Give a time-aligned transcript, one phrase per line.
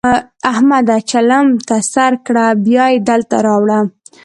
[0.51, 0.97] احمده!
[1.11, 3.79] چلم ته سر کړه؛ بيا يې دلته راوړه.